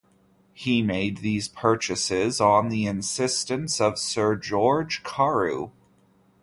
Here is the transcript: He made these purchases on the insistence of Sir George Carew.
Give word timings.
He 0.55 0.81
made 0.81 1.17
these 1.17 1.47
purchases 1.47 2.41
on 2.41 2.69
the 2.69 2.87
insistence 2.87 3.79
of 3.79 3.99
Sir 3.99 4.35
George 4.35 5.03
Carew. 5.03 5.69